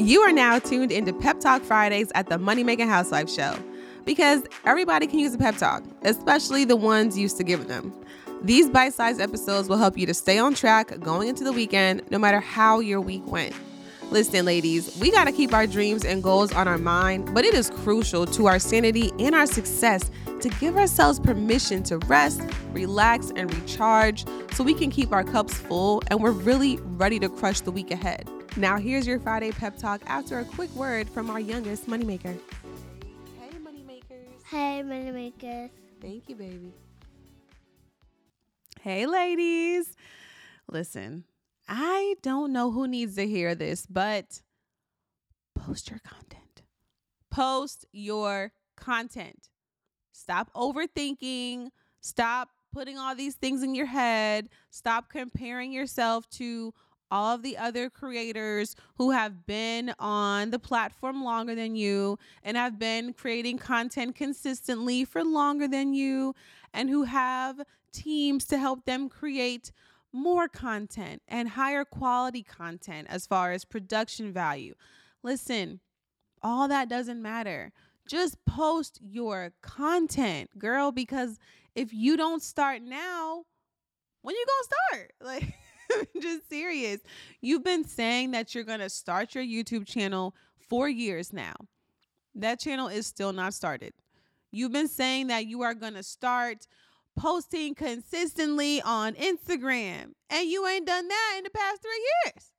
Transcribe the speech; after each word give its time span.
You 0.00 0.22
are 0.22 0.32
now 0.32 0.58
tuned 0.58 0.92
into 0.92 1.12
Pep 1.12 1.40
Talk 1.40 1.62
Fridays 1.62 2.10
at 2.14 2.26
the 2.30 2.38
Money 2.38 2.64
Making 2.64 2.88
Housewife 2.88 3.28
Show 3.28 3.54
because 4.06 4.42
everybody 4.64 5.06
can 5.06 5.18
use 5.18 5.34
a 5.34 5.38
pep 5.38 5.58
talk, 5.58 5.84
especially 6.04 6.64
the 6.64 6.74
ones 6.74 7.18
used 7.18 7.36
to 7.36 7.44
giving 7.44 7.68
them. 7.68 7.92
These 8.40 8.70
bite 8.70 8.94
sized 8.94 9.20
episodes 9.20 9.68
will 9.68 9.76
help 9.76 9.98
you 9.98 10.06
to 10.06 10.14
stay 10.14 10.38
on 10.38 10.54
track 10.54 10.98
going 11.00 11.28
into 11.28 11.44
the 11.44 11.52
weekend, 11.52 12.10
no 12.10 12.18
matter 12.18 12.40
how 12.40 12.80
your 12.80 12.98
week 12.98 13.26
went. 13.26 13.54
Listen, 14.10 14.46
ladies, 14.46 14.96
we 14.96 15.10
got 15.10 15.24
to 15.24 15.32
keep 15.32 15.52
our 15.52 15.66
dreams 15.66 16.02
and 16.06 16.22
goals 16.22 16.50
on 16.54 16.66
our 16.66 16.78
mind, 16.78 17.34
but 17.34 17.44
it 17.44 17.52
is 17.52 17.68
crucial 17.68 18.24
to 18.24 18.46
our 18.46 18.58
sanity 18.58 19.12
and 19.18 19.34
our 19.34 19.44
success 19.44 20.10
to 20.40 20.48
give 20.48 20.78
ourselves 20.78 21.20
permission 21.20 21.82
to 21.82 21.98
rest, 21.98 22.40
relax, 22.72 23.32
and 23.36 23.52
recharge 23.52 24.24
so 24.54 24.64
we 24.64 24.72
can 24.72 24.90
keep 24.90 25.12
our 25.12 25.24
cups 25.24 25.58
full 25.58 26.02
and 26.06 26.22
we're 26.22 26.30
really 26.30 26.78
ready 26.96 27.18
to 27.18 27.28
crush 27.28 27.60
the 27.60 27.70
week 27.70 27.90
ahead. 27.90 28.26
Now, 28.56 28.78
here's 28.78 29.06
your 29.06 29.20
Friday 29.20 29.52
pep 29.52 29.78
talk 29.78 30.00
after 30.06 30.40
a 30.40 30.44
quick 30.44 30.74
word 30.74 31.08
from 31.08 31.30
our 31.30 31.38
youngest 31.38 31.86
moneymaker. 31.86 32.36
Hey, 33.38 33.58
moneymakers. 33.62 34.44
Hey, 34.50 34.82
Moneymakers. 34.84 35.70
Thank 36.02 36.28
you, 36.28 36.34
baby. 36.34 36.72
Hey, 38.80 39.06
ladies. 39.06 39.94
Listen, 40.68 41.24
I 41.68 42.16
don't 42.22 42.52
know 42.52 42.72
who 42.72 42.88
needs 42.88 43.14
to 43.16 43.26
hear 43.26 43.54
this, 43.54 43.86
but 43.86 44.42
post 45.54 45.88
your 45.88 46.00
content. 46.00 46.62
Post 47.30 47.86
your 47.92 48.52
content. 48.76 49.48
Stop 50.12 50.50
overthinking. 50.54 51.68
Stop 52.00 52.48
putting 52.72 52.98
all 52.98 53.14
these 53.14 53.36
things 53.36 53.62
in 53.62 53.76
your 53.76 53.86
head. 53.86 54.48
Stop 54.70 55.08
comparing 55.08 55.72
yourself 55.72 56.28
to 56.30 56.74
all 57.10 57.34
of 57.34 57.42
the 57.42 57.56
other 57.56 57.90
creators 57.90 58.76
who 58.96 59.10
have 59.10 59.46
been 59.46 59.92
on 59.98 60.50
the 60.50 60.58
platform 60.58 61.24
longer 61.24 61.54
than 61.54 61.74
you 61.74 62.18
and 62.42 62.56
have 62.56 62.78
been 62.78 63.12
creating 63.12 63.58
content 63.58 64.14
consistently 64.14 65.04
for 65.04 65.24
longer 65.24 65.66
than 65.66 65.92
you 65.92 66.34
and 66.72 66.88
who 66.88 67.04
have 67.04 67.60
teams 67.92 68.44
to 68.44 68.58
help 68.58 68.84
them 68.84 69.08
create 69.08 69.72
more 70.12 70.48
content 70.48 71.22
and 71.28 71.50
higher 71.50 71.84
quality 71.84 72.42
content 72.42 73.06
as 73.10 73.26
far 73.26 73.52
as 73.52 73.64
production 73.64 74.32
value. 74.32 74.74
Listen, 75.22 75.80
all 76.42 76.68
that 76.68 76.88
doesn't 76.88 77.20
matter. 77.20 77.72
Just 78.08 78.44
post 78.44 78.98
your 79.02 79.52
content, 79.62 80.58
girl, 80.58 80.90
because 80.90 81.38
if 81.74 81.92
you 81.92 82.16
don't 82.16 82.42
start 82.42 82.82
now, 82.82 83.44
when 84.22 84.34
you 84.34 84.44
going 84.46 84.62
to 84.62 84.74
start? 84.88 85.12
Like 85.22 85.54
just 86.20 86.48
serious. 86.48 87.00
You've 87.40 87.64
been 87.64 87.84
saying 87.84 88.32
that 88.32 88.54
you're 88.54 88.64
going 88.64 88.80
to 88.80 88.90
start 88.90 89.34
your 89.34 89.44
YouTube 89.44 89.86
channel 89.86 90.34
for 90.68 90.88
years 90.88 91.32
now. 91.32 91.54
That 92.34 92.60
channel 92.60 92.88
is 92.88 93.06
still 93.06 93.32
not 93.32 93.54
started. 93.54 93.92
You've 94.52 94.72
been 94.72 94.88
saying 94.88 95.28
that 95.28 95.46
you 95.46 95.62
are 95.62 95.74
going 95.74 95.94
to 95.94 96.02
start 96.02 96.66
posting 97.16 97.74
consistently 97.74 98.80
on 98.82 99.14
Instagram, 99.14 100.12
and 100.28 100.48
you 100.48 100.66
ain't 100.66 100.86
done 100.86 101.08
that 101.08 101.34
in 101.38 101.44
the 101.44 101.50
past 101.50 101.82
three 101.82 102.08
years. 102.24 102.52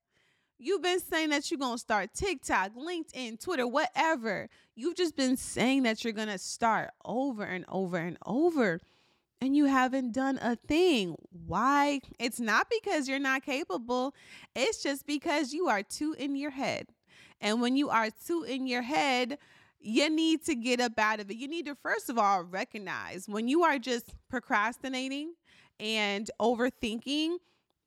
You've 0.58 0.84
been 0.84 1.00
saying 1.00 1.30
that 1.30 1.50
you're 1.50 1.58
going 1.58 1.76
to 1.76 1.80
start 1.80 2.14
TikTok, 2.14 2.76
LinkedIn, 2.76 3.44
Twitter, 3.44 3.68
whatever. 3.68 4.48
You've 4.76 4.96
just 4.96 5.16
been 5.16 5.36
saying 5.36 5.84
that 5.84 6.04
you're 6.04 6.14
going 6.14 6.28
to 6.28 6.38
start 6.38 6.92
over 7.04 7.44
and 7.44 7.66
over 7.68 7.98
and 7.98 8.18
over 8.26 8.80
and 9.42 9.56
you 9.56 9.66
haven't 9.66 10.14
done 10.14 10.40
a 10.42 10.56
thing. 10.56 11.16
Why? 11.48 12.00
It's 12.20 12.40
not 12.40 12.68
because 12.70 13.10
you're 13.10 13.20
not 13.20 13.44
capable, 13.44 14.14
it's 14.56 14.84
just 14.84 15.06
because 15.06 15.52
you 15.52 15.68
are 15.68 15.84
too 15.84 16.16
in 16.18 16.36
your 16.36 16.52
head. 16.52 16.88
And 17.42 17.60
when 17.60 17.76
you 17.76 17.90
are 17.90 18.10
too 18.26 18.44
in 18.44 18.68
your 18.68 18.84
head, 18.84 19.40
you 19.80 20.10
need 20.12 20.46
to 20.46 20.54
get 20.54 20.80
up 20.80 21.00
out 21.00 21.20
of 21.20 21.32
it. 21.32 21.38
You 21.38 21.48
need 21.48 21.66
to, 21.66 21.76
first 21.76 22.10
of 22.10 22.20
all, 22.20 22.44
recognize 22.44 23.28
when 23.28 23.48
you 23.48 23.64
are 23.64 23.80
just 23.80 24.14
procrastinating 24.30 25.34
and 25.80 26.30
overthinking 26.40 27.38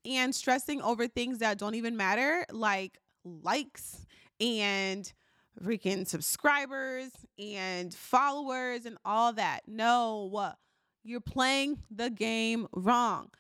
and 0.05 0.35
stressing 0.35 0.83
over 0.83 1.07
things 1.07 1.39
that 1.39 1.57
don't 1.57 1.77
even 1.77 1.97
matter, 1.97 2.45
like 2.51 2.99
likes 3.25 4.05
and 4.41 5.13
freaking 5.63 6.05
subscribers 6.05 7.11
and 7.39 7.95
followers 7.95 8.87
and 8.87 8.99
all 9.05 9.33
that. 9.35 9.61
No, 9.69 10.57
you're 11.05 11.21
playing 11.21 11.79
the 11.91 12.11
game 12.11 12.67
wrong. 12.73 13.31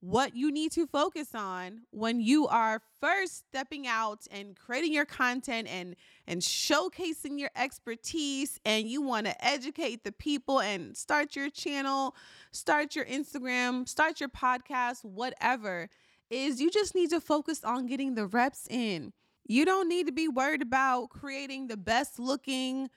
What 0.00 0.34
you 0.34 0.50
need 0.50 0.72
to 0.72 0.88
focus 0.88 1.28
on 1.32 1.82
when 1.92 2.20
you 2.20 2.48
are 2.48 2.82
first 3.00 3.46
stepping 3.46 3.86
out 3.86 4.26
and 4.32 4.56
creating 4.56 4.92
your 4.92 5.04
content 5.04 5.68
and 5.68 5.94
and 6.26 6.40
showcasing 6.40 7.38
your 7.38 7.50
expertise 7.54 8.58
and 8.64 8.88
you 8.88 9.00
want 9.00 9.26
to 9.26 9.44
educate 9.44 10.02
the 10.02 10.10
people 10.10 10.60
and 10.60 10.96
start 10.96 11.36
your 11.36 11.50
channel, 11.50 12.16
start 12.50 12.96
your 12.96 13.04
Instagram, 13.04 13.88
start 13.88 14.18
your 14.18 14.28
podcast, 14.28 15.04
whatever, 15.04 15.88
is 16.30 16.60
you 16.60 16.68
just 16.68 16.96
need 16.96 17.10
to 17.10 17.20
focus 17.20 17.62
on 17.62 17.86
getting 17.86 18.16
the 18.16 18.26
reps 18.26 18.66
in. 18.68 19.12
You 19.46 19.64
don't 19.64 19.88
need 19.88 20.06
to 20.06 20.12
be 20.12 20.26
worried 20.26 20.62
about 20.62 21.10
creating 21.10 21.68
the 21.68 21.76
best 21.76 22.18
looking 22.18 22.90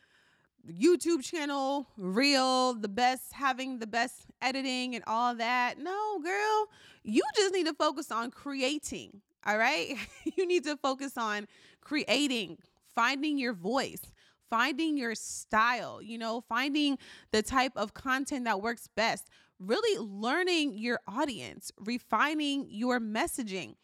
YouTube 0.69 1.23
channel, 1.23 1.87
real, 1.97 2.73
the 2.73 2.87
best, 2.87 3.33
having 3.33 3.79
the 3.79 3.87
best 3.87 4.25
editing 4.41 4.95
and 4.95 5.03
all 5.07 5.35
that. 5.35 5.77
No, 5.77 6.19
girl, 6.23 6.67
you 7.03 7.21
just 7.35 7.53
need 7.53 7.67
to 7.67 7.73
focus 7.73 8.11
on 8.11 8.31
creating. 8.31 9.21
All 9.45 9.57
right. 9.57 9.95
you 10.35 10.47
need 10.47 10.63
to 10.63 10.77
focus 10.77 11.17
on 11.17 11.47
creating, 11.81 12.57
finding 12.95 13.37
your 13.37 13.53
voice, 13.53 14.01
finding 14.49 14.97
your 14.97 15.15
style, 15.15 16.01
you 16.01 16.17
know, 16.17 16.43
finding 16.47 16.97
the 17.31 17.41
type 17.41 17.73
of 17.75 17.93
content 17.93 18.45
that 18.45 18.61
works 18.61 18.87
best, 18.95 19.29
really 19.59 19.99
learning 19.99 20.77
your 20.77 20.99
audience, 21.07 21.71
refining 21.79 22.65
your 22.69 22.99
messaging 22.99 23.75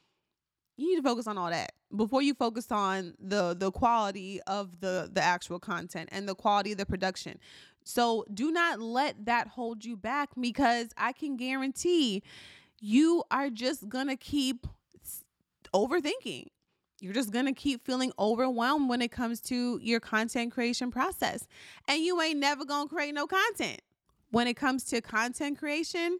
you 0.81 0.89
need 0.89 1.01
to 1.01 1.07
focus 1.07 1.27
on 1.27 1.37
all 1.37 1.49
that 1.49 1.71
before 1.95 2.21
you 2.21 2.33
focus 2.33 2.71
on 2.71 3.15
the 3.19 3.53
the 3.53 3.71
quality 3.71 4.41
of 4.47 4.79
the 4.79 5.09
the 5.11 5.21
actual 5.21 5.59
content 5.59 6.09
and 6.11 6.27
the 6.27 6.35
quality 6.35 6.71
of 6.71 6.77
the 6.77 6.85
production. 6.85 7.39
So 7.83 8.25
do 8.33 8.51
not 8.51 8.79
let 8.79 9.25
that 9.25 9.47
hold 9.47 9.83
you 9.83 9.97
back 9.97 10.29
because 10.39 10.89
i 10.97 11.11
can 11.13 11.35
guarantee 11.35 12.21
you 12.79 13.23
are 13.31 13.49
just 13.49 13.87
gonna 13.87 14.17
keep 14.17 14.67
overthinking. 15.73 16.47
You're 16.99 17.13
just 17.13 17.31
gonna 17.31 17.53
keep 17.53 17.85
feeling 17.85 18.11
overwhelmed 18.19 18.89
when 18.89 19.01
it 19.01 19.11
comes 19.11 19.41
to 19.41 19.79
your 19.81 19.99
content 19.99 20.51
creation 20.51 20.91
process. 20.91 21.47
And 21.87 22.03
you 22.03 22.21
ain't 22.21 22.39
never 22.39 22.65
gonna 22.65 22.89
create 22.89 23.13
no 23.13 23.27
content. 23.27 23.81
When 24.31 24.47
it 24.47 24.55
comes 24.55 24.83
to 24.85 25.01
content 25.01 25.59
creation 25.59 26.19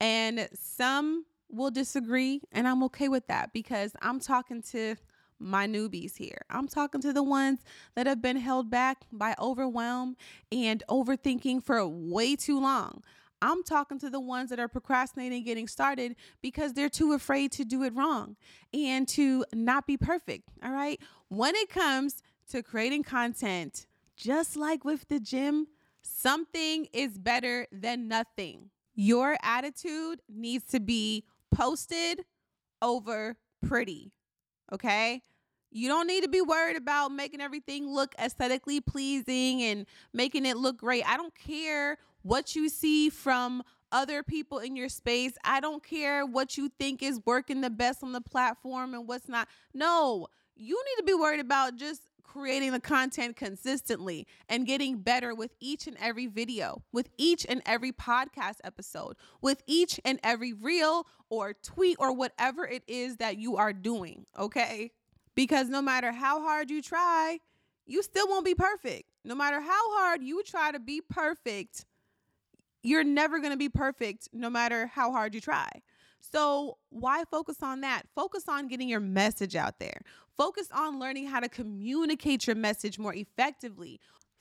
and 0.00 0.48
some 0.54 1.24
will 1.50 1.70
disagree, 1.70 2.42
and 2.52 2.68
I'm 2.68 2.82
okay 2.84 3.08
with 3.08 3.26
that 3.28 3.52
because 3.52 3.92
I'm 4.02 4.20
talking 4.20 4.62
to 4.70 4.96
my 5.38 5.66
newbies 5.66 6.16
here. 6.16 6.38
I'm 6.50 6.68
talking 6.68 7.00
to 7.02 7.12
the 7.12 7.22
ones 7.22 7.60
that 7.94 8.06
have 8.06 8.20
been 8.20 8.36
held 8.36 8.70
back 8.70 9.04
by 9.12 9.34
overwhelm 9.38 10.16
and 10.50 10.82
overthinking 10.88 11.62
for 11.62 11.86
way 11.86 12.36
too 12.36 12.60
long. 12.60 13.02
I'm 13.40 13.62
talking 13.62 13.98
to 14.00 14.10
the 14.10 14.20
ones 14.20 14.50
that 14.50 14.58
are 14.58 14.68
procrastinating 14.68 15.44
getting 15.44 15.68
started 15.68 16.16
because 16.42 16.72
they're 16.72 16.88
too 16.88 17.12
afraid 17.12 17.52
to 17.52 17.64
do 17.64 17.84
it 17.84 17.94
wrong 17.94 18.36
and 18.74 19.06
to 19.08 19.44
not 19.54 19.86
be 19.86 19.96
perfect. 19.96 20.48
All 20.62 20.72
right. 20.72 21.00
When 21.28 21.54
it 21.54 21.68
comes 21.68 22.22
to 22.50 22.62
creating 22.62 23.04
content, 23.04 23.86
just 24.16 24.56
like 24.56 24.84
with 24.84 25.06
the 25.08 25.20
gym, 25.20 25.68
something 26.02 26.88
is 26.92 27.16
better 27.16 27.66
than 27.70 28.08
nothing. 28.08 28.70
Your 28.94 29.36
attitude 29.42 30.20
needs 30.28 30.64
to 30.72 30.80
be 30.80 31.24
posted 31.54 32.24
over 32.82 33.36
pretty. 33.64 34.12
Okay? 34.72 35.22
You 35.70 35.88
don't 35.88 36.06
need 36.06 36.22
to 36.22 36.28
be 36.28 36.40
worried 36.40 36.76
about 36.76 37.12
making 37.12 37.40
everything 37.40 37.92
look 37.92 38.14
aesthetically 38.18 38.80
pleasing 38.80 39.62
and 39.62 39.86
making 40.12 40.46
it 40.46 40.56
look 40.56 40.78
great. 40.78 41.04
I 41.06 41.16
don't 41.16 41.34
care 41.34 41.98
what 42.22 42.56
you 42.56 42.68
see 42.68 43.10
from 43.10 43.62
other 43.92 44.22
people 44.22 44.58
in 44.58 44.76
your 44.76 44.88
space. 44.88 45.32
I 45.44 45.60
don't 45.60 45.82
care 45.82 46.24
what 46.24 46.56
you 46.56 46.70
think 46.78 47.02
is 47.02 47.20
working 47.26 47.60
the 47.60 47.70
best 47.70 48.02
on 48.02 48.12
the 48.12 48.20
platform 48.20 48.94
and 48.94 49.06
what's 49.06 49.28
not. 49.28 49.48
No, 49.74 50.28
you 50.56 50.82
need 50.86 51.02
to 51.02 51.04
be 51.04 51.14
worried 51.14 51.40
about 51.40 51.76
just 51.76 52.07
creating 52.30 52.72
the 52.72 52.80
content 52.80 53.36
consistently 53.36 54.26
and 54.48 54.66
getting 54.66 54.98
better 54.98 55.34
with 55.34 55.50
each 55.60 55.86
and 55.86 55.96
every 55.98 56.26
video, 56.26 56.82
with 56.92 57.08
each 57.16 57.46
and 57.48 57.62
every 57.64 57.90
podcast 57.90 58.56
episode, 58.64 59.16
with 59.40 59.62
each 59.66 59.98
and 60.04 60.20
every 60.22 60.52
reel 60.52 61.06
or 61.30 61.54
tweet 61.54 61.96
or 61.98 62.12
whatever 62.12 62.66
it 62.66 62.82
is 62.86 63.16
that 63.16 63.38
you 63.38 63.56
are 63.56 63.72
doing, 63.72 64.26
okay? 64.38 64.90
Because 65.34 65.68
no 65.68 65.80
matter 65.80 66.12
how 66.12 66.40
hard 66.42 66.70
you 66.70 66.82
try, 66.82 67.40
you 67.86 68.02
still 68.02 68.28
won't 68.28 68.44
be 68.44 68.54
perfect. 68.54 69.10
No 69.24 69.34
matter 69.34 69.60
how 69.60 69.98
hard 69.98 70.22
you 70.22 70.42
try 70.42 70.70
to 70.70 70.78
be 70.78 71.00
perfect, 71.00 71.86
you're 72.82 73.04
never 73.04 73.38
going 73.38 73.52
to 73.52 73.58
be 73.58 73.70
perfect 73.70 74.28
no 74.32 74.50
matter 74.50 74.86
how 74.86 75.12
hard 75.12 75.34
you 75.34 75.40
try. 75.40 75.68
So, 76.20 76.78
why 76.90 77.24
focus 77.30 77.62
on 77.62 77.80
that? 77.82 78.02
Focus 78.14 78.44
on 78.48 78.68
getting 78.68 78.88
your 78.88 79.00
message 79.00 79.56
out 79.56 79.78
there. 79.78 80.02
Focus 80.36 80.68
on 80.72 80.98
learning 80.98 81.26
how 81.26 81.40
to 81.40 81.48
communicate 81.48 82.46
your 82.46 82.56
message 82.56 82.98
more 82.98 83.14
effectively. 83.14 84.00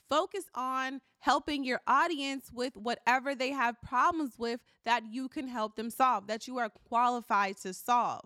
Focus 0.09 0.45
on 0.55 1.01
helping 1.19 1.63
your 1.63 1.81
audience 1.87 2.49
with 2.53 2.75
whatever 2.77 3.35
they 3.35 3.51
have 3.51 3.81
problems 3.81 4.35
with 4.37 4.61
that 4.85 5.03
you 5.11 5.27
can 5.27 5.47
help 5.47 5.75
them 5.75 5.89
solve, 5.89 6.27
that 6.27 6.47
you 6.47 6.57
are 6.57 6.69
qualified 6.87 7.57
to 7.57 7.73
solve. 7.73 8.25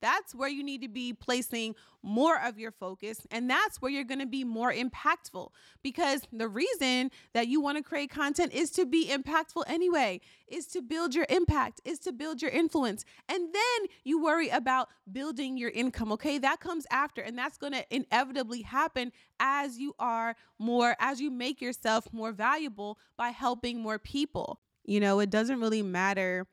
That's 0.00 0.34
where 0.34 0.48
you 0.48 0.62
need 0.62 0.82
to 0.82 0.88
be 0.88 1.12
placing 1.12 1.74
more 2.02 2.40
of 2.40 2.58
your 2.58 2.70
focus. 2.70 3.26
And 3.30 3.50
that's 3.50 3.80
where 3.82 3.90
you're 3.90 4.04
going 4.04 4.20
to 4.20 4.26
be 4.26 4.44
more 4.44 4.72
impactful 4.72 5.50
because 5.82 6.22
the 6.32 6.48
reason 6.48 7.10
that 7.34 7.48
you 7.48 7.60
want 7.60 7.76
to 7.76 7.82
create 7.82 8.10
content 8.10 8.52
is 8.52 8.70
to 8.72 8.86
be 8.86 9.08
impactful 9.08 9.64
anyway, 9.66 10.20
is 10.46 10.66
to 10.68 10.80
build 10.80 11.14
your 11.14 11.26
impact, 11.28 11.80
is 11.84 11.98
to 12.00 12.12
build 12.12 12.40
your 12.40 12.50
influence. 12.50 13.04
And 13.28 13.52
then 13.52 13.88
you 14.04 14.22
worry 14.22 14.48
about 14.48 14.88
building 15.10 15.56
your 15.56 15.70
income. 15.70 16.12
Okay. 16.12 16.38
That 16.38 16.60
comes 16.60 16.86
after. 16.90 17.20
And 17.20 17.36
that's 17.36 17.58
going 17.58 17.72
to 17.72 17.84
inevitably 17.94 18.62
happen 18.62 19.12
as 19.40 19.78
you 19.78 19.94
are 19.98 20.36
more, 20.58 20.96
as 21.00 21.20
you 21.20 21.30
make 21.30 21.60
yourself 21.60 22.12
more 22.12 22.32
valuable 22.32 22.98
by 23.16 23.30
helping 23.30 23.80
more 23.80 23.98
people. 23.98 24.60
You 24.84 25.00
know, 25.00 25.20
it 25.20 25.30
doesn't 25.30 25.60
really 25.60 25.82
matter 25.82 26.46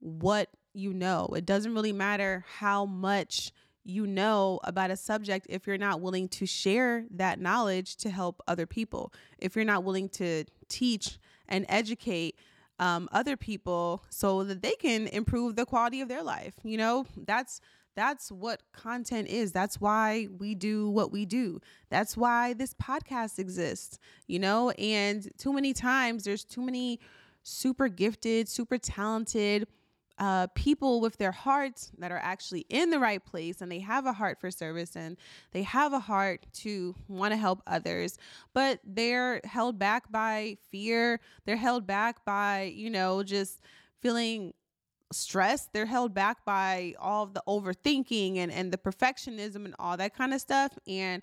what 0.00 0.48
you 0.74 0.92
know. 0.92 1.28
It 1.36 1.46
doesn't 1.46 1.74
really 1.74 1.92
matter 1.92 2.44
how 2.58 2.84
much 2.84 3.52
you 3.84 4.06
know 4.06 4.60
about 4.64 4.90
a 4.90 4.96
subject 4.96 5.46
if 5.50 5.66
you're 5.66 5.78
not 5.78 6.00
willing 6.00 6.28
to 6.28 6.46
share 6.46 7.04
that 7.10 7.38
knowledge 7.38 7.96
to 7.96 8.10
help 8.10 8.42
other 8.48 8.66
people. 8.66 9.12
If 9.38 9.56
you're 9.56 9.64
not 9.64 9.84
willing 9.84 10.08
to 10.10 10.44
teach 10.68 11.18
and 11.48 11.66
educate 11.68 12.38
um, 12.78 13.08
other 13.12 13.36
people 13.36 14.02
so 14.10 14.42
that 14.44 14.62
they 14.62 14.72
can 14.72 15.06
improve 15.08 15.56
the 15.56 15.66
quality 15.66 16.00
of 16.00 16.08
their 16.08 16.22
life. 16.22 16.54
You 16.64 16.78
know, 16.78 17.06
that's 17.16 17.60
that's 17.94 18.32
what 18.32 18.62
content 18.72 19.28
is. 19.28 19.52
That's 19.52 19.80
why 19.80 20.26
we 20.38 20.56
do 20.56 20.90
what 20.90 21.12
we 21.12 21.24
do. 21.24 21.60
That's 21.90 22.16
why 22.16 22.54
this 22.54 22.74
podcast 22.74 23.38
exists, 23.38 24.00
you 24.26 24.40
know? 24.40 24.70
And 24.70 25.30
too 25.38 25.52
many 25.52 25.72
times 25.72 26.24
there's 26.24 26.44
too 26.44 26.62
many 26.62 26.98
super 27.44 27.86
gifted, 27.88 28.48
super 28.48 28.78
talented 28.78 29.68
uh, 30.18 30.46
people 30.54 31.00
with 31.00 31.16
their 31.18 31.32
hearts 31.32 31.90
that 31.98 32.12
are 32.12 32.20
actually 32.22 32.64
in 32.68 32.90
the 32.90 32.98
right 32.98 33.24
place 33.24 33.60
and 33.60 33.70
they 33.70 33.80
have 33.80 34.06
a 34.06 34.12
heart 34.12 34.40
for 34.40 34.50
service 34.50 34.96
and 34.96 35.16
they 35.52 35.62
have 35.62 35.92
a 35.92 35.98
heart 35.98 36.46
to 36.52 36.94
want 37.08 37.32
to 37.32 37.36
help 37.36 37.62
others, 37.66 38.18
but 38.52 38.78
they're 38.84 39.40
held 39.44 39.78
back 39.78 40.10
by 40.10 40.56
fear. 40.70 41.20
They're 41.46 41.56
held 41.56 41.86
back 41.86 42.24
by, 42.24 42.72
you 42.74 42.90
know, 42.90 43.22
just 43.22 43.60
feeling 44.00 44.54
stressed. 45.12 45.72
They're 45.72 45.86
held 45.86 46.14
back 46.14 46.44
by 46.44 46.94
all 46.98 47.26
the 47.26 47.42
overthinking 47.48 48.36
and, 48.36 48.52
and 48.52 48.72
the 48.72 48.78
perfectionism 48.78 49.64
and 49.64 49.74
all 49.78 49.96
that 49.96 50.16
kind 50.16 50.32
of 50.32 50.40
stuff. 50.40 50.72
And 50.86 51.22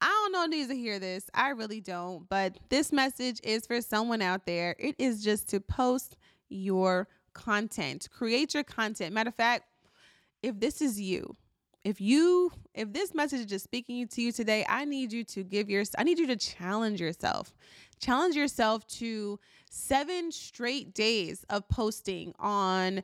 I 0.00 0.06
don't 0.06 0.32
know 0.32 0.46
needs 0.46 0.68
to 0.68 0.76
hear 0.76 0.98
this. 0.98 1.30
I 1.32 1.50
really 1.50 1.80
don't. 1.80 2.28
But 2.28 2.58
this 2.68 2.92
message 2.92 3.40
is 3.42 3.66
for 3.66 3.80
someone 3.80 4.22
out 4.22 4.46
there. 4.46 4.76
It 4.78 4.96
is 4.98 5.22
just 5.22 5.48
to 5.50 5.60
post 5.60 6.16
your 6.48 7.08
content. 7.36 8.08
Create 8.10 8.54
your 8.54 8.64
content. 8.64 9.12
Matter 9.12 9.28
of 9.28 9.34
fact, 9.34 9.64
if 10.42 10.58
this 10.58 10.80
is 10.80 11.00
you, 11.00 11.36
if 11.84 12.00
you 12.00 12.50
if 12.74 12.92
this 12.92 13.14
message 13.14 13.40
is 13.40 13.46
just 13.46 13.64
speaking 13.64 14.08
to 14.08 14.22
you 14.22 14.32
today, 14.32 14.64
I 14.68 14.84
need 14.84 15.12
you 15.12 15.22
to 15.24 15.44
give 15.44 15.70
your 15.70 15.84
I 15.98 16.02
need 16.02 16.18
you 16.18 16.26
to 16.28 16.36
challenge 16.36 17.00
yourself. 17.00 17.54
Challenge 18.00 18.34
yourself 18.34 18.86
to 18.88 19.38
7 19.70 20.32
straight 20.32 20.94
days 20.94 21.44
of 21.48 21.68
posting 21.68 22.34
on 22.38 23.02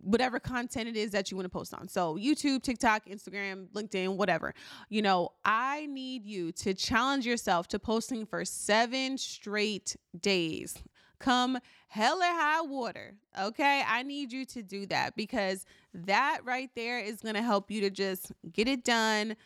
whatever 0.00 0.38
content 0.38 0.88
it 0.88 0.96
is 0.96 1.10
that 1.10 1.30
you 1.30 1.36
want 1.36 1.44
to 1.44 1.50
post 1.50 1.74
on. 1.74 1.88
So, 1.88 2.16
YouTube, 2.16 2.62
TikTok, 2.62 3.06
Instagram, 3.06 3.68
LinkedIn, 3.72 4.16
whatever. 4.16 4.54
You 4.88 5.02
know, 5.02 5.30
I 5.44 5.86
need 5.86 6.24
you 6.24 6.52
to 6.52 6.74
challenge 6.74 7.26
yourself 7.26 7.68
to 7.68 7.78
posting 7.78 8.26
for 8.26 8.44
7 8.44 9.18
straight 9.18 9.96
days 10.20 10.76
come 11.18 11.58
hell 11.88 12.18
or 12.18 12.24
high 12.24 12.62
water. 12.62 13.14
Okay. 13.40 13.82
I 13.86 14.02
need 14.02 14.32
you 14.32 14.44
to 14.46 14.62
do 14.62 14.86
that 14.86 15.16
because 15.16 15.64
that 15.92 16.40
right 16.44 16.70
there 16.74 16.98
is 16.98 17.20
going 17.20 17.34
to 17.34 17.42
help 17.42 17.70
you 17.70 17.80
to 17.82 17.90
just 17.90 18.32
get 18.52 18.68
it 18.68 18.84
done. 18.84 19.36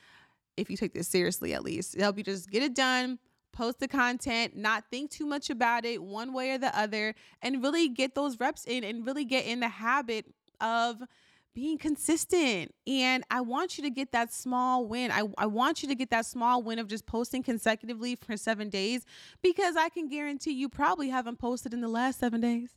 If 0.57 0.71
you 0.71 0.77
take 0.77 0.93
this 0.93 1.09
seriously, 1.09 1.55
at 1.55 1.63
least, 1.65 1.99
help 1.99 2.19
you 2.19 2.25
just 2.25 2.51
get 2.51 2.63
it 2.63 2.75
done, 2.75 3.19
post 3.53 3.81
the 3.81 3.89
content, 3.89 4.57
not 4.57 4.85
think 4.91 5.11
too 5.11 5.27
much 5.27 5.49
about 5.49 5.85
it 5.85 6.03
one 6.03 6.33
way 6.33 6.51
or 6.53 6.59
the 6.59 6.77
other, 6.79 7.15
and 7.41 7.63
really 7.63 7.89
get 7.89 8.15
those 8.15 8.39
reps 8.39 8.65
in 8.65 8.85
and 8.85 9.07
really 9.07 9.25
get 9.25 9.47
in 9.47 9.61
the 9.61 9.69
habit 9.69 10.27
of 10.61 11.03
being 11.55 11.79
consistent. 11.79 12.75
And 12.87 13.25
I 13.31 13.41
want 13.41 13.77
you 13.77 13.85
to 13.85 13.91
get 13.91 14.13
that 14.13 14.33
small 14.33 14.87
win. 14.87 15.11
I, 15.11 15.25
I 15.39 15.47
want 15.47 15.83
you 15.83 15.89
to 15.89 15.95
get 15.95 16.11
that 16.11 16.27
small 16.27 16.63
win 16.63 16.79
of 16.79 16.89
just 16.89 17.07
posting 17.07 17.43
consecutively 17.43 18.17
for 18.17 18.37
seven 18.37 18.69
days 18.69 19.05
because 19.43 19.77
I 19.77 19.89
can 19.89 20.09
guarantee 20.09 20.53
you 20.53 20.69
probably 20.69 21.09
haven't 21.09 21.39
posted 21.39 21.75
in 21.75 21.81
the 21.81 21.89
last 21.89 22.21
seven 22.21 22.41
days. 22.41 22.71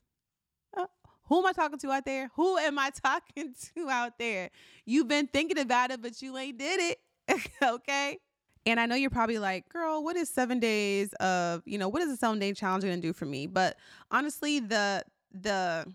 Uh, 0.76 0.88
who 1.28 1.40
am 1.40 1.46
I 1.46 1.54
talking 1.54 1.80
to 1.80 1.92
out 1.92 2.06
there? 2.06 2.30
Who 2.36 2.58
am 2.58 2.78
I 2.78 2.92
talking 3.04 3.56
to 3.76 3.90
out 3.90 4.18
there? 4.20 4.50
You've 4.86 5.08
been 5.08 5.28
thinking 5.28 5.60
about 5.60 5.92
it, 5.92 6.02
but 6.02 6.22
you 6.22 6.38
ain't 6.38 6.58
did 6.58 6.80
it. 6.80 7.50
okay. 7.64 8.20
And 8.68 8.80
I 8.80 8.88
know 8.88 8.96
you're 8.96 9.12
probably 9.12 9.38
like, 9.38 9.70
girl, 9.70 10.04
what 10.04 10.16
is 10.16 10.28
seven 10.28 10.60
days 10.60 11.14
of, 11.14 11.62
you 11.66 11.78
know, 11.78 11.88
what 11.88 12.02
is 12.02 12.10
a 12.10 12.18
seven 12.18 12.40
day 12.40 12.52
challenge 12.52 12.84
gonna 12.84 12.98
do 12.98 13.14
for 13.14 13.26
me? 13.26 13.46
But 13.46 13.78
honestly, 14.10 14.60
the, 14.60 15.04
the, 15.32 15.86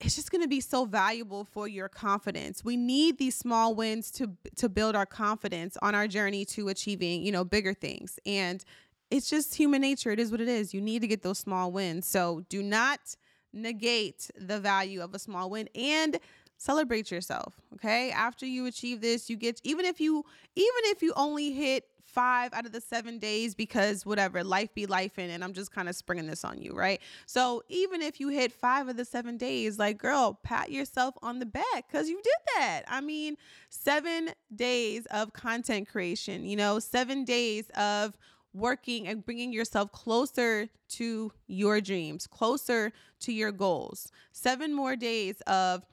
it's 0.00 0.14
just 0.14 0.30
going 0.30 0.42
to 0.42 0.48
be 0.48 0.60
so 0.60 0.84
valuable 0.84 1.44
for 1.44 1.66
your 1.66 1.88
confidence. 1.88 2.64
We 2.64 2.76
need 2.76 3.18
these 3.18 3.34
small 3.34 3.74
wins 3.74 4.10
to 4.12 4.30
to 4.56 4.68
build 4.68 4.94
our 4.94 5.06
confidence 5.06 5.76
on 5.80 5.94
our 5.94 6.06
journey 6.06 6.44
to 6.46 6.68
achieving, 6.68 7.24
you 7.24 7.32
know, 7.32 7.44
bigger 7.44 7.72
things. 7.72 8.18
And 8.26 8.62
it's 9.10 9.30
just 9.30 9.54
human 9.54 9.80
nature. 9.80 10.10
It 10.10 10.20
is 10.20 10.30
what 10.30 10.40
it 10.40 10.48
is. 10.48 10.74
You 10.74 10.80
need 10.80 11.00
to 11.00 11.06
get 11.06 11.22
those 11.22 11.38
small 11.38 11.72
wins. 11.72 12.06
So 12.06 12.44
do 12.48 12.62
not 12.62 13.16
negate 13.52 14.30
the 14.36 14.60
value 14.60 15.00
of 15.00 15.14
a 15.14 15.18
small 15.18 15.48
win 15.48 15.68
and 15.74 16.18
celebrate 16.56 17.10
yourself, 17.10 17.60
okay? 17.74 18.10
After 18.10 18.46
you 18.46 18.66
achieve 18.66 19.00
this, 19.00 19.28
you 19.30 19.36
get 19.36 19.60
even 19.64 19.84
if 19.84 20.00
you 20.00 20.24
even 20.54 20.82
if 20.84 21.02
you 21.02 21.12
only 21.16 21.52
hit 21.52 21.84
five 22.16 22.54
out 22.54 22.64
of 22.64 22.72
the 22.72 22.80
seven 22.80 23.18
days 23.18 23.54
because 23.54 24.06
whatever, 24.06 24.42
life 24.42 24.72
be 24.74 24.86
life 24.86 25.18
in, 25.18 25.28
and 25.28 25.44
I'm 25.44 25.52
just 25.52 25.70
kind 25.70 25.86
of 25.88 25.94
springing 25.94 26.26
this 26.26 26.44
on 26.44 26.62
you, 26.62 26.72
right? 26.72 27.00
So 27.26 27.62
even 27.68 28.00
if 28.00 28.20
you 28.20 28.28
hit 28.28 28.52
five 28.52 28.88
of 28.88 28.96
the 28.96 29.04
seven 29.04 29.36
days, 29.36 29.78
like, 29.78 29.98
girl, 29.98 30.38
pat 30.42 30.70
yourself 30.70 31.14
on 31.22 31.40
the 31.40 31.46
back 31.46 31.86
because 31.86 32.08
you 32.08 32.16
did 32.16 32.32
that. 32.56 32.84
I 32.88 33.02
mean, 33.02 33.36
seven 33.68 34.30
days 34.54 35.04
of 35.06 35.34
content 35.34 35.88
creation, 35.88 36.44
you 36.44 36.56
know, 36.56 36.78
seven 36.78 37.24
days 37.24 37.68
of 37.76 38.16
working 38.54 39.06
and 39.06 39.22
bringing 39.22 39.52
yourself 39.52 39.92
closer 39.92 40.68
to 40.88 41.30
your 41.46 41.82
dreams, 41.82 42.26
closer 42.26 42.92
to 43.20 43.32
your 43.32 43.52
goals. 43.52 44.10
Seven 44.32 44.74
more 44.74 44.96
days 44.96 45.42
of 45.42 45.84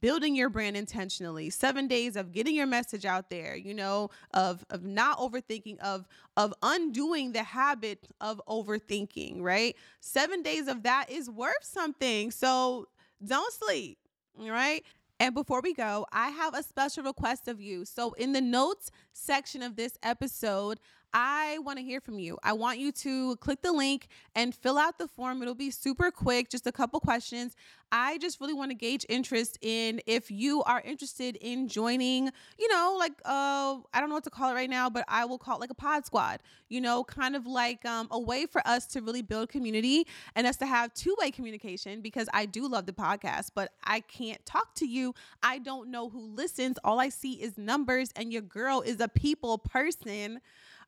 building 0.00 0.34
your 0.34 0.48
brand 0.48 0.76
intentionally 0.76 1.50
seven 1.50 1.86
days 1.86 2.16
of 2.16 2.32
getting 2.32 2.54
your 2.54 2.66
message 2.66 3.04
out 3.04 3.30
there 3.30 3.56
you 3.56 3.74
know 3.74 4.10
of 4.32 4.64
of 4.70 4.84
not 4.84 5.18
overthinking 5.18 5.78
of 5.80 6.06
of 6.36 6.54
undoing 6.62 7.32
the 7.32 7.42
habit 7.42 8.08
of 8.20 8.40
overthinking 8.48 9.40
right 9.40 9.76
seven 10.00 10.42
days 10.42 10.68
of 10.68 10.82
that 10.82 11.10
is 11.10 11.28
worth 11.28 11.62
something 11.62 12.30
so 12.30 12.86
don't 13.24 13.52
sleep 13.52 13.98
right 14.38 14.84
and 15.22 15.36
before 15.36 15.60
we 15.60 15.72
go, 15.72 16.04
I 16.10 16.30
have 16.30 16.52
a 16.52 16.64
special 16.64 17.04
request 17.04 17.46
of 17.46 17.60
you. 17.60 17.84
So, 17.84 18.10
in 18.14 18.32
the 18.32 18.40
notes 18.40 18.90
section 19.12 19.62
of 19.62 19.76
this 19.76 19.96
episode, 20.02 20.80
I 21.14 21.58
want 21.58 21.78
to 21.78 21.84
hear 21.84 22.00
from 22.00 22.18
you. 22.18 22.38
I 22.42 22.54
want 22.54 22.78
you 22.78 22.90
to 22.92 23.36
click 23.36 23.60
the 23.62 23.72
link 23.72 24.08
and 24.34 24.54
fill 24.54 24.78
out 24.78 24.98
the 24.98 25.08
form. 25.08 25.42
It'll 25.42 25.54
be 25.54 25.70
super 25.70 26.10
quick, 26.10 26.48
just 26.48 26.66
a 26.66 26.72
couple 26.72 27.00
questions. 27.00 27.54
I 27.94 28.16
just 28.16 28.40
really 28.40 28.54
want 28.54 28.70
to 28.70 28.74
gauge 28.74 29.04
interest 29.10 29.58
in 29.60 30.00
if 30.06 30.30
you 30.30 30.62
are 30.62 30.80
interested 30.80 31.36
in 31.36 31.68
joining, 31.68 32.30
you 32.58 32.68
know, 32.68 32.96
like 32.98 33.12
uh 33.26 33.76
I 33.92 34.00
don't 34.00 34.08
know 34.08 34.14
what 34.14 34.24
to 34.24 34.30
call 34.30 34.50
it 34.50 34.54
right 34.54 34.70
now, 34.70 34.88
but 34.88 35.04
I 35.08 35.26
will 35.26 35.36
call 35.36 35.56
it 35.56 35.60
like 35.60 35.70
a 35.70 35.74
pod 35.74 36.06
squad, 36.06 36.40
you 36.70 36.80
know, 36.80 37.04
kind 37.04 37.36
of 37.36 37.46
like 37.46 37.84
um, 37.84 38.08
a 38.10 38.18
way 38.18 38.46
for 38.46 38.66
us 38.66 38.86
to 38.88 39.02
really 39.02 39.20
build 39.20 39.50
community 39.50 40.06
and 40.34 40.46
us 40.46 40.56
to 40.58 40.66
have 40.66 40.94
two-way 40.94 41.30
communication 41.30 42.00
because 42.00 42.28
I 42.32 42.46
do 42.46 42.66
love 42.66 42.86
the 42.86 42.94
podcast, 42.94 43.50
but 43.54 43.72
I 43.84 44.00
can't 44.00 44.44
talk 44.46 44.74
to 44.76 44.86
you. 44.86 45.14
I 45.42 45.58
don't 45.58 45.90
know 45.90 46.08
who 46.08 46.34
listens. 46.34 46.78
All 46.84 46.98
I 46.98 47.10
see 47.10 47.32
is 47.32 47.58
numbers 47.58 48.10
and 48.16 48.32
your 48.32 48.42
girl 48.42 48.80
is 48.80 49.00
a 49.00 49.08
people 49.08 49.58
person. 49.58 50.40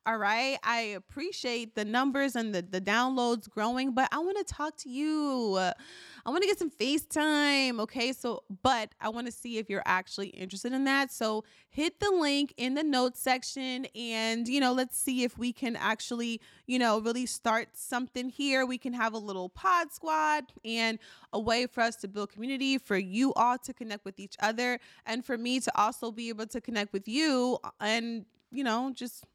All 0.07 0.17
right. 0.17 0.59
I 0.63 0.81
appreciate 0.81 1.73
the 1.73 1.83
numbers 1.83 2.35
and 2.35 2.53
the, 2.53 2.61
the 2.61 2.79
downloads 2.79 3.49
growing, 3.49 3.95
but 3.95 4.07
I 4.11 4.19
want 4.19 4.37
to 4.37 4.43
talk 4.43 4.77
to 4.77 4.89
you. 4.89 5.57
I 5.57 6.29
want 6.29 6.43
to 6.43 6.47
get 6.47 6.59
some 6.59 6.69
FaceTime. 6.69 7.79
Okay. 7.79 8.13
So, 8.13 8.43
but 8.61 8.93
I 9.01 9.09
want 9.09 9.25
to 9.25 9.31
see 9.31 9.57
if 9.57 9.67
you're 9.67 9.81
actually 9.87 10.27
interested 10.27 10.73
in 10.73 10.83
that. 10.83 11.11
So 11.11 11.43
hit 11.69 11.99
the 11.99 12.11
link 12.11 12.53
in 12.57 12.75
the 12.75 12.83
notes 12.83 13.19
section 13.19 13.87
and, 13.95 14.47
you 14.47 14.59
know, 14.59 14.73
let's 14.73 14.95
see 14.95 15.23
if 15.23 15.39
we 15.39 15.51
can 15.51 15.75
actually, 15.75 16.39
you 16.67 16.77
know, 16.77 16.99
really 16.99 17.25
start 17.25 17.69
something 17.73 18.29
here. 18.29 18.63
We 18.63 18.77
can 18.77 18.93
have 18.93 19.13
a 19.13 19.17
little 19.17 19.49
pod 19.49 19.91
squad 19.91 20.43
and 20.63 20.99
a 21.33 21.39
way 21.39 21.65
for 21.65 21.81
us 21.81 21.95
to 21.97 22.07
build 22.07 22.31
community, 22.31 22.77
for 22.77 22.95
you 22.95 23.33
all 23.33 23.57
to 23.57 23.73
connect 23.73 24.05
with 24.05 24.19
each 24.19 24.35
other, 24.39 24.79
and 25.07 25.25
for 25.25 25.35
me 25.35 25.59
to 25.61 25.71
also 25.75 26.11
be 26.11 26.29
able 26.29 26.45
to 26.45 26.61
connect 26.61 26.93
with 26.93 27.07
you 27.07 27.57
and, 27.79 28.25
you 28.51 28.63
know, 28.63 28.91
just 28.93 29.25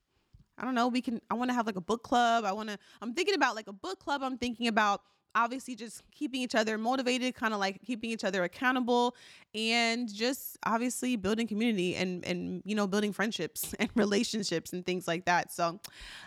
I 0.61 0.65
don't 0.65 0.75
know, 0.75 0.89
we 0.89 1.01
can 1.01 1.21
I 1.31 1.35
want 1.35 1.51
to 1.51 1.55
have 1.55 1.67
like 1.67 1.77
a 1.77 1.81
book 1.81 2.03
club. 2.03 2.45
I 2.45 2.53
want 2.53 2.69
to 2.69 2.79
I'm 3.01 3.15
thinking 3.15 3.35
about 3.35 3.57
like 3.57 3.67
a 3.67 3.73
book 3.73 3.99
club. 3.99 4.23
I'm 4.23 4.39
thinking 4.39 4.69
about 4.69 5.01
obviously 5.35 5.75
just 5.75 6.03
keeping 6.11 6.41
each 6.41 6.55
other 6.55 6.77
motivated, 6.77 7.35
kind 7.35 7.55
of 7.55 7.61
like 7.61 7.81
keeping 7.83 8.11
each 8.11 8.25
other 8.25 8.45
accountable 8.45 9.15
and 9.55 10.13
just 10.13 10.59
obviously 10.65 11.17
building 11.17 11.47
community 11.47 11.95
and 11.97 12.25
and 12.25 12.63
you 12.65 12.75
know, 12.75 12.87
building 12.87 13.13
friendships 13.13 13.75
and 13.79 13.89
relationships 13.95 14.73
and 14.73 14.85
things 14.85 15.09
like 15.09 15.25
that. 15.25 15.53
So, 15.53 15.81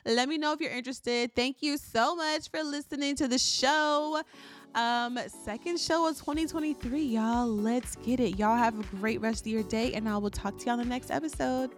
let 0.05 0.29
me 0.29 0.37
know 0.37 0.53
if 0.53 0.59
you're 0.59 0.71
interested. 0.71 1.35
Thank 1.35 1.61
you 1.61 1.77
so 1.77 2.15
much 2.15 2.49
for 2.49 2.63
listening 2.63 3.15
to 3.17 3.27
the 3.27 3.37
show. 3.37 4.21
Um, 4.75 5.19
second 5.45 5.79
show 5.79 6.09
of 6.09 6.17
2023, 6.17 7.03
y'all. 7.03 7.47
Let's 7.47 7.95
get 7.97 8.19
it. 8.19 8.39
Y'all 8.39 8.57
have 8.57 8.79
a 8.79 8.83
great 8.97 9.21
rest 9.21 9.45
of 9.45 9.51
your 9.51 9.61
day, 9.63 9.93
and 9.93 10.09
I 10.09 10.17
will 10.17 10.31
talk 10.31 10.57
to 10.57 10.65
you 10.65 10.71
on 10.71 10.79
the 10.79 10.85
next 10.85 11.11
episode. 11.11 11.75